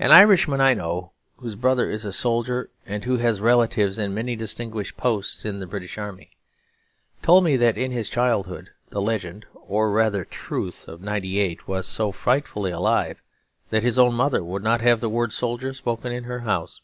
An 0.00 0.10
Irishman 0.10 0.60
I 0.60 0.74
know, 0.74 1.12
whose 1.36 1.54
brother 1.54 1.88
is 1.88 2.04
a 2.04 2.12
soldier, 2.12 2.68
and 2.84 3.04
who 3.04 3.18
has 3.18 3.40
relatives 3.40 3.96
in 3.96 4.12
many 4.12 4.34
distinguished 4.34 4.96
posts 4.96 5.44
of 5.44 5.60
the 5.60 5.68
British 5.68 5.98
army, 5.98 6.30
told 7.22 7.44
me 7.44 7.56
that 7.56 7.78
in 7.78 7.92
his 7.92 8.10
childhood 8.10 8.70
the 8.90 9.00
legend 9.00 9.46
(or 9.54 9.92
rather 9.92 10.24
the 10.24 10.24
truth) 10.24 10.88
of 10.88 11.00
'98 11.00 11.68
was 11.68 11.86
so 11.86 12.10
frightfully 12.10 12.72
alive 12.72 13.22
that 13.70 13.84
his 13.84 14.00
own 14.00 14.14
mother 14.16 14.42
would 14.42 14.64
not 14.64 14.80
have 14.80 14.98
the 14.98 15.08
word 15.08 15.32
"soldier" 15.32 15.72
spoken 15.72 16.10
in 16.10 16.24
her 16.24 16.40
house. 16.40 16.80